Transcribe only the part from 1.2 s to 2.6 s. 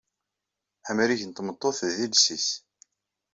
n tmeṭṭut d iles-is.